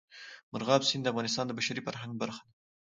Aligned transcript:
مورغاب 0.51 0.81
سیند 0.89 1.03
د 1.05 1.07
افغانستان 1.13 1.45
د 1.47 1.51
بشري 1.59 1.81
فرهنګ 1.87 2.13
برخه 2.21 2.41
ده. 2.47 2.53